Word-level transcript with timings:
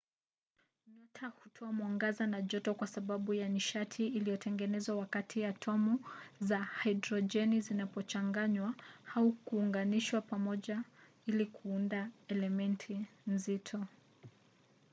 nyota 0.87 1.27
hutoa 1.43 1.71
mwangaza 1.71 2.27
na 2.27 2.41
joto 2.41 2.73
kwa 2.73 2.87
sababu 2.87 3.33
ya 3.33 3.49
nishati 3.49 4.07
inayotengenezwa 4.07 4.95
wakati 4.95 5.45
atomu 5.45 5.99
za 6.41 6.67
hidrojeni 6.83 7.61
zinapochanganywa 7.61 8.73
au 9.15 9.31
kuunganishwa 9.31 10.21
pamoja 10.21 10.83
ili 11.27 11.45
kuunda 11.45 12.09
elementi 12.27 13.05
nzito 13.27 13.85